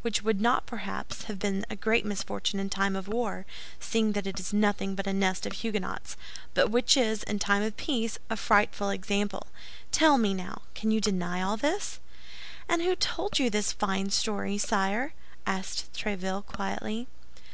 —which 0.00 0.22
would 0.22 0.40
not, 0.40 0.64
perhaps, 0.64 1.24
have 1.24 1.38
been 1.38 1.66
a 1.68 1.76
great 1.76 2.06
misfortune 2.06 2.58
in 2.58 2.70
time 2.70 2.96
of 2.96 3.08
war, 3.08 3.44
seeing 3.78 4.12
that 4.12 4.26
it 4.26 4.40
is 4.40 4.50
nothing 4.50 4.94
but 4.94 5.06
a 5.06 5.12
nest 5.12 5.44
of 5.44 5.52
Huguenots, 5.52 6.16
but 6.54 6.70
which 6.70 6.96
is, 6.96 7.22
in 7.24 7.38
time 7.38 7.62
of 7.62 7.76
peace, 7.76 8.16
a 8.30 8.36
frightful 8.38 8.88
example. 8.88 9.48
Tell 9.90 10.16
me, 10.16 10.32
now, 10.32 10.62
can 10.74 10.90
you 10.90 10.98
deny 11.02 11.42
all 11.42 11.58
this?" 11.58 12.00
"And 12.70 12.80
who 12.80 12.96
told 12.96 13.38
you 13.38 13.50
this 13.50 13.70
fine 13.70 14.08
story, 14.08 14.56
sire?" 14.56 15.12
asked 15.44 15.92
Tréville, 15.92 16.46
quietly. 16.46 17.06